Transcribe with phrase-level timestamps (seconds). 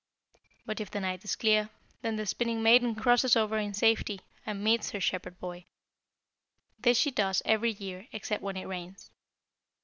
[0.65, 1.69] "But if the night is clear,
[2.01, 5.65] then the Spinning maiden crosses over in safety, and meets her Shepherd boy.
[6.79, 9.11] This she does every year except when it rains.